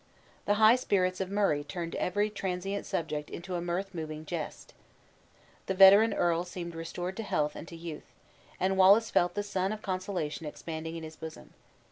[0.47, 4.73] The high spirits of Murray turned every transient subject into a "mirth moving jest".
[5.67, 8.11] The veteran earl seemed restored to health and to youth;
[8.59, 11.53] and Wallace felt the sun of consolation expanding in his bosom.